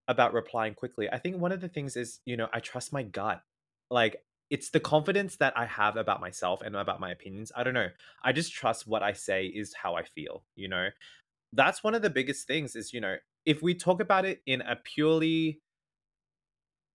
[0.09, 1.07] about replying quickly.
[1.09, 3.41] I think one of the things is, you know, I trust my gut.
[3.89, 7.51] Like it's the confidence that I have about myself and about my opinions.
[7.55, 7.89] I don't know.
[8.23, 10.89] I just trust what I say is how I feel, you know.
[11.53, 14.61] That's one of the biggest things is, you know, if we talk about it in
[14.61, 15.61] a purely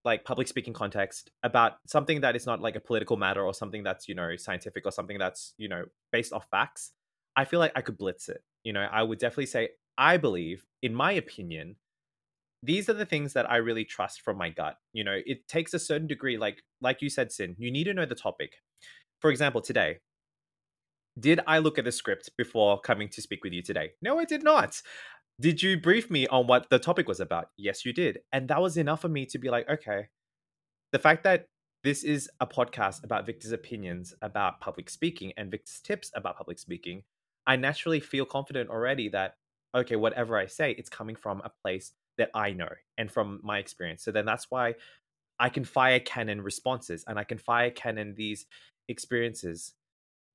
[0.05, 3.85] like public speaking context about something that is not like a political matter or something
[3.85, 6.93] that's, you know, scientific or something that's, you know, based off facts,
[7.37, 8.43] I feel like I could blitz it.
[8.65, 11.77] You know, I would definitely say I believe, in my opinion,
[12.65, 14.77] these are the things that I really trust from my gut.
[14.93, 17.95] You know, it takes a certain degree, like like you said, Sin, you need to
[17.95, 18.55] know the topic.
[19.21, 19.99] For example, today,
[21.19, 23.93] did I look at the script before coming to speak with you today?
[24.03, 24.81] No, I did not.
[25.41, 27.49] Did you brief me on what the topic was about?
[27.57, 28.21] Yes, you did.
[28.33, 30.09] And that was enough for me to be like, okay,
[30.93, 31.47] the fact that
[31.83, 36.59] this is a podcast about Victor's opinions about public speaking and Victor's tips about public
[36.59, 37.03] speaking,
[37.47, 39.35] I naturally feel confident already that,
[39.75, 43.59] okay, whatever I say, it's coming from a place that I know and from my
[43.59, 44.03] experience.
[44.05, 44.75] So then that's why
[45.39, 48.47] I can fire cannon responses and I can fire cannon these
[48.89, 49.75] experiences.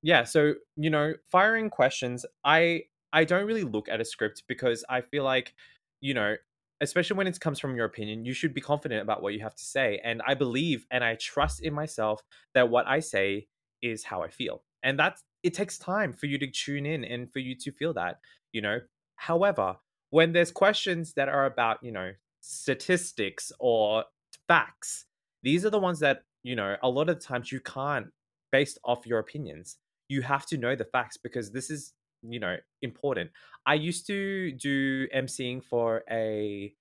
[0.02, 4.86] Yeah, so you know, firing questions, I I don't really look at a script because
[4.90, 5.54] I feel like,
[6.02, 6.36] you know,
[6.82, 9.56] especially when it comes from your opinion, you should be confident about what you have
[9.56, 10.00] to say.
[10.04, 12.22] And I believe and I trust in myself
[12.54, 13.48] that what I say
[13.82, 14.64] is how I feel.
[14.84, 17.94] And that's it takes time for you to tune in and for you to feel
[17.94, 18.20] that,
[18.54, 18.80] you know.
[19.16, 19.78] However,
[20.10, 24.06] when there's questions that are about, you know, statistics or
[24.48, 25.06] facts,
[25.44, 28.08] these are the ones that, you know, a lot of times you can't
[28.52, 29.78] based off your opinions.
[30.08, 31.94] You have to know the facts because this is
[32.28, 33.30] you know important
[33.66, 36.74] i used to do emceeing for a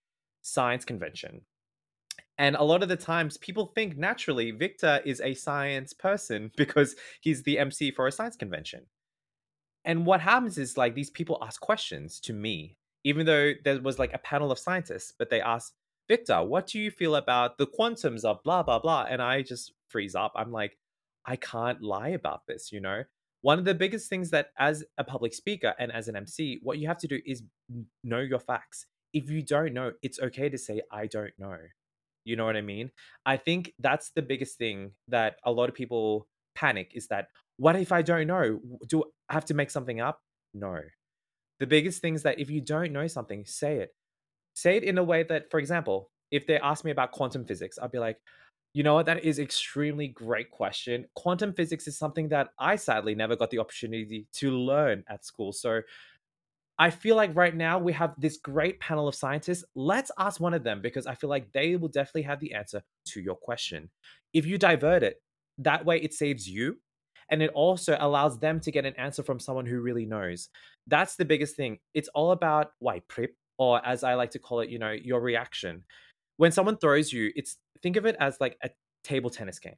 [0.43, 1.41] science convention
[2.39, 6.97] and a lot of the times people think naturally victor is a science person because
[7.21, 8.87] he's the mc for a science convention
[9.85, 13.99] and what happens is like these people ask questions to me even though there was
[13.99, 15.75] like a panel of scientists but they asked
[16.09, 19.73] victor what do you feel about the quantums of blah blah blah and i just
[19.89, 20.79] freeze up i'm like
[21.27, 23.03] i can't lie about this you know
[23.41, 26.79] one of the biggest things that as a public speaker and as an MC, what
[26.79, 27.43] you have to do is
[28.03, 28.87] know your facts.
[29.13, 31.57] If you don't know, it's okay to say, I don't know.
[32.25, 32.91] You know what I mean?
[33.25, 37.77] I think that's the biggest thing that a lot of people panic is that, what
[37.77, 38.61] if I don't know?
[38.89, 40.21] Do I have to make something up?
[40.53, 40.81] No.
[41.61, 43.95] The biggest thing is that if you don't know something, say it.
[44.55, 47.79] Say it in a way that, for example, if they ask me about quantum physics,
[47.81, 48.19] I'll be like,
[48.75, 49.07] you know what?
[49.07, 51.07] That is extremely great question.
[51.15, 55.53] Quantum physics is something that I sadly never got the opportunity to learn at school.
[55.53, 55.81] So
[56.79, 59.65] I feel like right now we have this great panel of scientists.
[59.75, 62.83] Let's ask one of them because I feel like they will definitely have the answer
[63.07, 63.91] to your question.
[64.33, 65.21] If you divert it,
[65.59, 66.79] that way it saves you
[67.31, 70.49] and it also allows them to get an answer from someone who really knows.
[70.87, 71.79] That's the biggest thing.
[71.95, 75.21] It's all about why prep or as I like to call it, you know, your
[75.21, 75.83] reaction
[76.39, 78.71] when someone throws you, it's think of it as like a
[79.05, 79.77] table tennis game.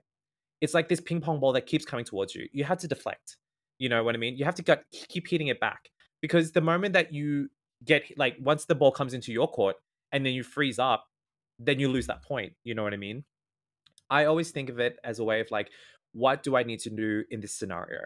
[0.60, 2.46] It's like this ping pong ball that keeps coming towards you.
[2.52, 3.36] You have to deflect.
[3.78, 4.36] You know what I mean?
[4.36, 5.88] You have to get, keep hitting it back
[6.20, 7.48] because the moment that you
[7.84, 9.76] get like once the ball comes into your court
[10.12, 11.06] and then you freeze up,
[11.58, 12.52] then you lose that point.
[12.62, 13.24] You know what I mean?
[14.10, 15.70] I always think of it as a way of like,
[16.12, 18.00] what do I need to do in this scenario?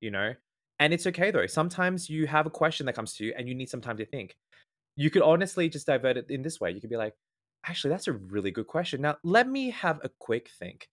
[0.00, 0.34] You know?
[0.78, 1.46] And it's okay though.
[1.46, 4.06] Sometimes you have a question that comes to you and you need some time to
[4.06, 4.36] think.
[4.96, 6.70] You could honestly just divert it in this way.
[6.70, 7.14] You could be like,
[7.68, 9.00] Actually, that's a really good question.
[9.00, 10.88] Now, let me have a quick think.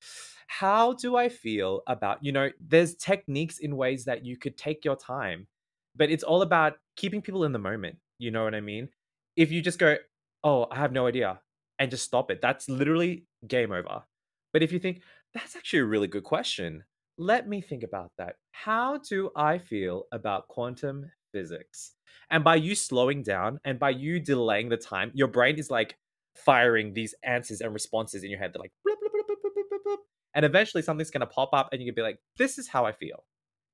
[0.48, 4.84] How do I feel about, you know, there's techniques in ways that you could take
[4.84, 5.48] your time,
[5.96, 7.98] but it's all about keeping people in the moment.
[8.18, 8.90] You know what I mean?
[9.36, 9.98] If you just go,
[10.44, 11.40] oh, I have no idea,
[11.78, 14.04] and just stop it, that's literally game over.
[14.52, 15.02] But if you think,
[15.34, 16.84] that's actually a really good question,
[17.18, 18.36] let me think about that.
[18.52, 21.94] How do I feel about quantum physics?
[22.30, 25.98] And by you slowing down and by you delaying the time, your brain is like,
[26.36, 28.52] firing these answers and responses in your head.
[28.54, 29.98] They're like, bloop, bloop, bloop,
[30.34, 32.86] and eventually something's going to pop up and you can be like, this is how
[32.86, 33.24] I feel.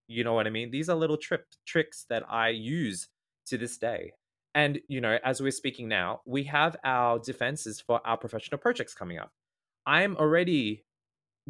[0.08, 0.70] You know what I mean?
[0.70, 3.08] These are little trip tricks that I use
[3.46, 4.12] to this day.
[4.56, 8.94] And, you know, as we're speaking now, we have our defenses for our professional projects
[8.94, 9.32] coming up.
[9.86, 10.84] I'm already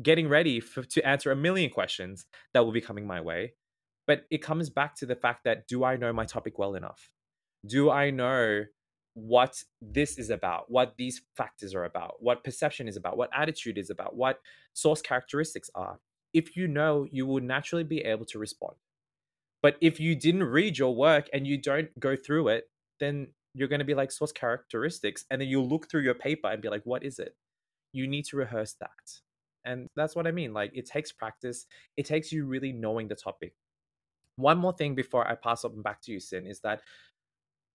[0.01, 3.53] getting ready for, to answer a million questions that will be coming my way.
[4.07, 7.11] But it comes back to the fact that do I know my topic well enough?
[7.67, 8.65] Do I know
[9.13, 13.77] what this is about, what these factors are about, what perception is about, what attitude
[13.77, 14.39] is about, what
[14.73, 15.99] source characteristics are.
[16.33, 18.75] If you know, you will naturally be able to respond.
[19.61, 23.67] But if you didn't read your work and you don't go through it, then you're
[23.67, 25.25] going to be like source characteristics.
[25.29, 27.35] And then you'll look through your paper and be like, what is it?
[27.91, 28.89] You need to rehearse that.
[29.65, 30.53] And that's what I mean.
[30.53, 31.65] Like it takes practice,
[31.97, 33.53] it takes you really knowing the topic.
[34.35, 36.81] One more thing before I pass up and back to you, Sin, is that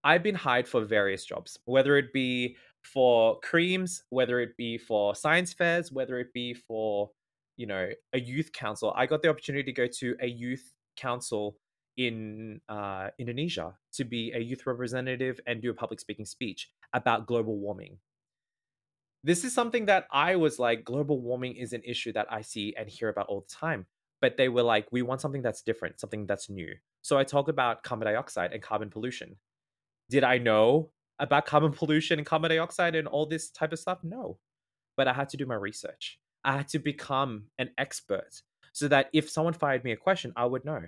[0.03, 5.15] I've been hired for various jobs, whether it be for creams, whether it be for
[5.15, 7.11] science fairs, whether it be for,
[7.57, 8.93] you know, a youth council.
[8.97, 11.57] I got the opportunity to go to a youth council
[11.97, 17.27] in uh, Indonesia to be a youth representative and do a public speaking speech about
[17.27, 17.99] global warming.
[19.25, 22.75] This is something that I was like, global warming is an issue that I see
[22.79, 23.87] and hear about all the time.
[24.21, 26.75] But they were like, we want something that's different, something that's new.
[27.03, 29.37] So I talk about carbon dioxide and carbon pollution
[30.11, 33.99] did I know about carbon pollution and carbon dioxide and all this type of stuff?
[34.03, 34.39] No.
[34.97, 36.19] But I had to do my research.
[36.45, 38.43] I had to become an expert
[38.73, 40.83] so that if someone fired me a question, I would know.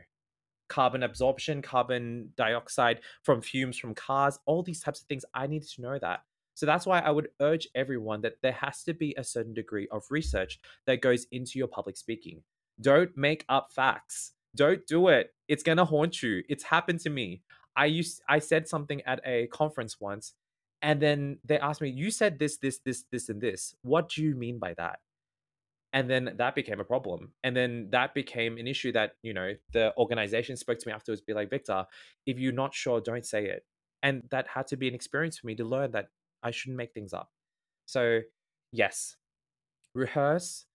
[0.69, 5.69] Carbon absorption, carbon dioxide from fumes from cars, all these types of things, I needed
[5.71, 6.21] to know that.
[6.57, 9.87] So that's why I would urge everyone that there has to be a certain degree
[9.93, 12.43] of research that goes into your public speaking.
[12.81, 14.33] Don't make up facts.
[14.55, 15.35] Don't do it.
[15.49, 16.43] It's going to haunt you.
[16.49, 17.43] It's happened to me.
[17.77, 20.33] I used I said something at a conference once,
[20.81, 23.75] and then they asked me, "You said this, this, this, this, and this.
[23.83, 25.01] What do you mean by that?"
[25.93, 29.53] And then that became a problem, and then that became an issue that you know
[29.75, 31.85] the organization spoke to me afterwards, be like, "Victor,
[32.25, 33.67] if you're not sure, don't say it."
[34.03, 36.09] And that had to be an experience for me to learn that
[36.47, 37.33] I shouldn't make things up.
[37.87, 38.21] So,
[38.71, 39.17] yes,
[39.95, 40.67] rehearse,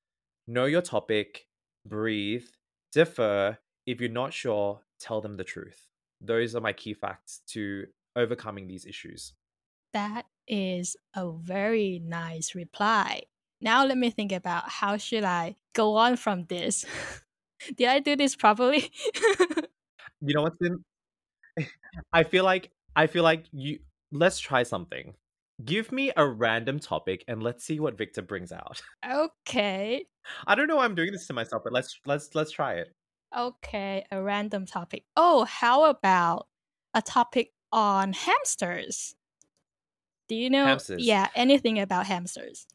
[0.45, 1.47] know your topic,
[1.87, 2.45] breathe,
[2.91, 3.57] defer.
[3.85, 5.87] If you're not sure, tell them the truth.
[6.19, 9.33] Those are my key facts to overcoming these issues.
[9.93, 13.23] That is a very nice reply.
[13.61, 16.85] Now let me think about how should I go on from this.
[17.75, 18.91] Did I do this properly?
[20.21, 20.53] you know what,
[22.13, 23.79] I feel like I feel like you
[24.11, 25.15] let's try something.
[25.65, 28.81] Give me a random topic and let's see what Victor brings out.
[29.05, 30.05] Okay.
[30.45, 32.93] I don't know why I'm doing this to myself, but let's let's let's try it.
[33.35, 35.03] Okay, a random topic.
[35.17, 36.47] Oh, how about
[36.93, 39.15] a topic on hamsters?
[40.27, 41.05] Do you know Hamsters.
[41.05, 42.67] yeah, anything about hamsters?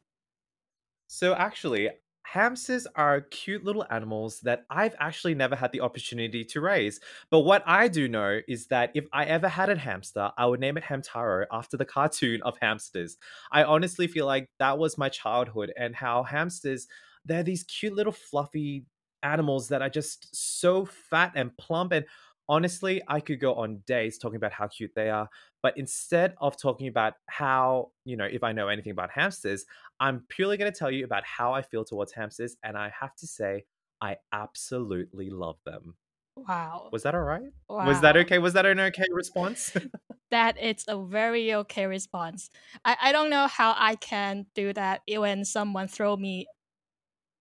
[1.07, 1.91] So actually,
[2.27, 7.01] hamsters are cute little animals that I've actually never had the opportunity to raise.
[7.31, 10.61] But what I do know is that if I ever had a hamster, I would
[10.61, 13.17] name it Hamtaro after the cartoon of hamsters.
[13.53, 16.87] I honestly feel like that was my childhood and how hamsters,
[17.25, 18.87] they're these cute little fluffy
[19.23, 22.05] animals that are just so fat and plump and
[22.49, 25.29] honestly, I could go on days talking about how cute they are.
[25.67, 29.65] But instead of talking about how, you know, if I know anything about hamsters,
[29.99, 32.57] I'm purely going to tell you about how I feel towards hamsters.
[32.63, 33.65] And I have to say,
[34.01, 35.97] I absolutely love them.
[36.37, 36.91] Wow.
[36.93, 37.51] Was that all right?
[37.69, 37.85] Wow.
[37.85, 38.39] Was that okay?
[38.39, 39.73] Was that an okay response?
[40.31, 42.49] that it's a very okay response.
[42.85, 46.47] I, I don't know how I can do that when someone throw me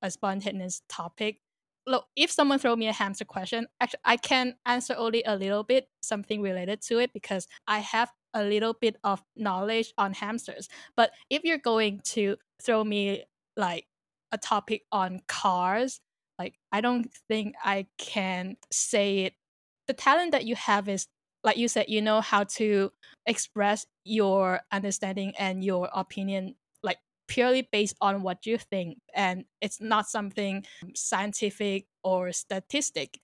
[0.02, 1.42] a spontaneous topic
[1.88, 5.64] look, if someone throw me a hamster question, actually I can answer only a little
[5.64, 10.68] bit something related to it because I have a little bit of knowledge on hamsters.
[10.96, 13.24] But if you're going to throw me
[13.56, 13.86] like
[14.32, 16.02] a topic on cars,
[16.38, 19.34] like I don't think I can say it.
[19.88, 21.08] The talent that you have is
[21.44, 22.92] like you said, you know how to
[23.28, 26.56] express your understanding and your opinion
[27.28, 30.66] purely based on what you think and it's not something
[30.96, 33.20] scientific or statistic.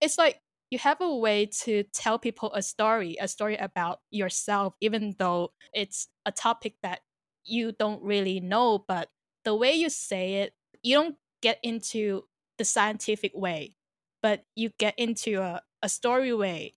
[0.00, 4.74] It's like you have a way to tell people a story a story about yourself
[4.80, 7.00] even though it's a topic that
[7.44, 9.08] you don't really know but
[9.44, 12.22] the way you say it you don't get into
[12.56, 13.74] the scientific way
[14.22, 16.74] but you get into a, a story way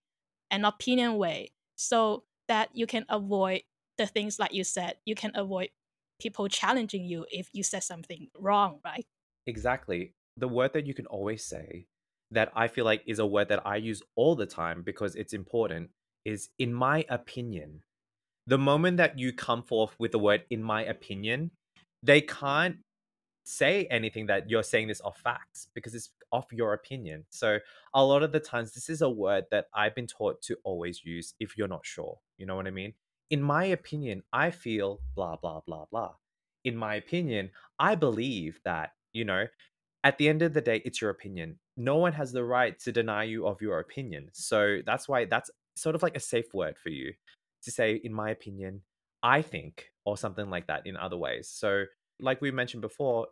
[0.51, 3.62] an opinion way so that you can avoid
[3.97, 4.95] the things like you said.
[5.06, 5.70] You can avoid
[6.20, 9.05] people challenging you if you said something wrong, right?
[9.47, 10.13] Exactly.
[10.38, 11.86] The word that you can always say
[12.32, 15.34] that I feel like is a word that I use all the time because it's
[15.34, 15.89] important
[16.26, 17.82] is in my opinion.
[18.47, 21.51] The moment that you come forth with the word in my opinion,
[22.03, 22.78] they can't
[23.45, 27.26] say anything that you're saying this off facts because it's off your opinion.
[27.30, 27.59] So
[27.93, 31.01] a lot of the times this is a word that I've been taught to always
[31.03, 32.18] use if you're not sure.
[32.38, 32.93] You know what I mean?
[33.30, 36.14] In my opinion, I feel blah, blah, blah, blah.
[36.64, 39.46] In my opinion, I believe that, you know,
[40.04, 41.58] at the end of the day, it's your opinion.
[41.78, 44.30] No one has the right to deny you of your opinion.
[44.34, 47.14] So that's why that's sort of like a safe word for you
[47.64, 48.82] to say, in my opinion,
[49.24, 51.50] I think, or something like that in other ways.
[51.50, 51.86] So,
[52.20, 53.28] like we mentioned before,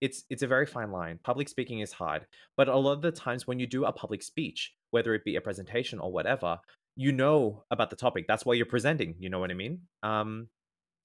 [0.00, 1.20] it's it's a very fine line.
[1.22, 2.26] Public speaking is hard,
[2.56, 5.36] but a lot of the times when you do a public speech, whether it be
[5.36, 6.58] a presentation or whatever,
[7.00, 8.26] you know about the topic.
[8.28, 9.14] That's why you're presenting.
[9.18, 9.80] You know what I mean?
[10.02, 10.48] Um,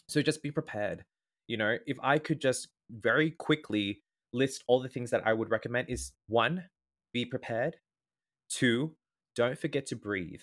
[0.10, 1.06] so just be prepared.
[1.48, 4.02] You know, if I could just very quickly
[4.34, 6.66] list all the things that I would recommend is one,
[7.14, 7.78] be prepared.
[8.50, 8.98] Two,
[9.38, 10.42] don't forget to breathe.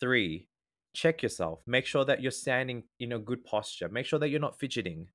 [0.00, 0.48] Three,
[0.96, 1.60] check yourself.
[1.66, 3.90] Make sure that you're standing in a good posture.
[3.90, 5.08] Make sure that you're not fidgeting.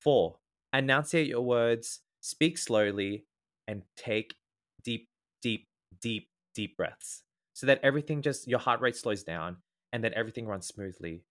[0.00, 0.36] Four,
[0.72, 3.26] enunciate your words, speak slowly,
[3.68, 4.36] and take
[4.82, 5.10] deep,
[5.42, 5.66] deep,
[6.00, 7.24] deep, deep breaths
[7.60, 9.58] so that everything just your heart rate slows down
[9.92, 11.24] and that everything runs smoothly.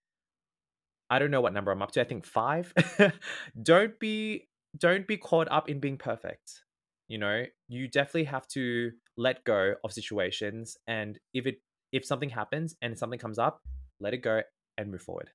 [1.10, 2.02] I don't know what number I'm up to.
[2.02, 2.72] I think 5.
[3.64, 6.62] don't be don't be caught up in being perfect.
[7.08, 11.56] You know, you definitely have to let go of situations and if it
[11.92, 13.62] if something happens and something comes up,
[14.00, 14.44] let it go
[14.78, 15.32] and move forward.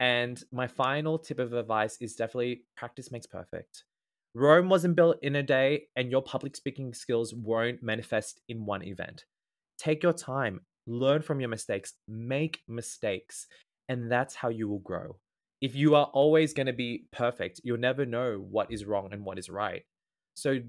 [0.00, 3.84] And my final tip of advice is definitely practice makes perfect.
[4.34, 8.82] Rome wasn't built in a day, and your public speaking skills won't manifest in one
[8.82, 9.26] event.
[9.78, 13.46] Take your time, learn from your mistakes, make mistakes,
[13.88, 15.16] and that's how you will grow.
[15.60, 19.24] If you are always going to be perfect, you'll never know what is wrong and
[19.24, 19.82] what is right.
[20.34, 20.60] So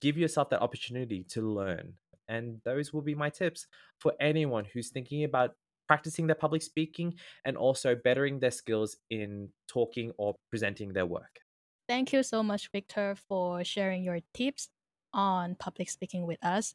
[0.00, 1.94] give yourself that opportunity to learn.
[2.28, 3.66] And those will be my tips
[3.98, 5.54] for anyone who's thinking about
[5.88, 7.14] practicing their public speaking
[7.44, 11.40] and also bettering their skills in talking or presenting their work.
[11.88, 14.68] Thank you so much, Victor, for sharing your tips
[15.12, 16.74] on public speaking with us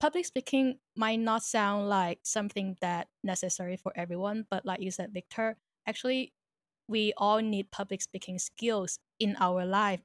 [0.00, 5.12] public speaking might not sound like something that necessary for everyone, but like you said,
[5.12, 6.32] Victor, actually
[6.88, 10.00] we all need public speaking skills in our life,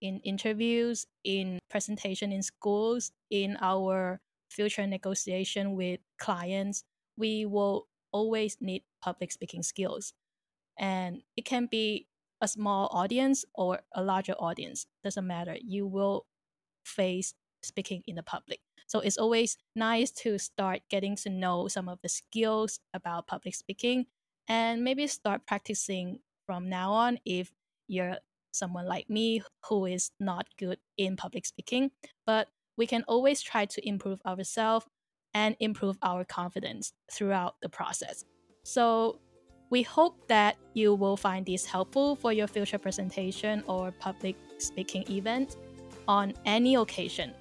[0.00, 6.84] in interviews, in presentation in schools, in our future negotiation with clients.
[7.18, 10.14] We will always need public speaking skills.
[10.78, 12.06] And it can be
[12.40, 15.56] a small audience or a larger audience, doesn't matter.
[15.60, 16.26] You will
[16.84, 18.60] face speaking in the public.
[18.86, 23.54] So it's always nice to start getting to know some of the skills about public
[23.54, 24.06] speaking
[24.48, 27.50] and maybe start practicing from now on if
[27.88, 28.18] you're
[28.52, 31.90] someone like me who is not good in public speaking.
[32.24, 34.86] But we can always try to improve ourselves
[35.34, 38.24] and improve our confidence throughout the process.
[38.62, 39.18] So
[39.68, 45.04] we hope that you will find this helpful for your future presentation or public speaking
[45.10, 45.56] event
[46.08, 47.34] on any occasion.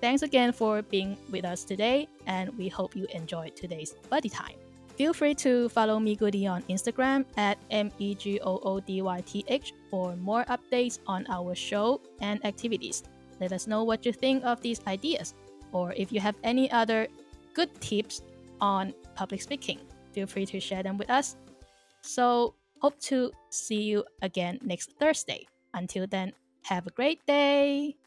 [0.00, 4.54] Thanks again for being with us today, and we hope you enjoyed today's buddy time.
[4.94, 9.20] Feel free to follow Goody on Instagram at M E G O O D Y
[9.26, 13.02] T H for more updates on our show and activities.
[13.40, 15.34] Let us know what you think of these ideas,
[15.72, 17.08] or if you have any other
[17.54, 18.22] good tips
[18.60, 19.78] on public speaking,
[20.12, 21.36] feel free to share them with us.
[22.02, 25.46] So, hope to see you again next Thursday.
[25.74, 26.32] Until then,
[26.62, 27.97] have a great day.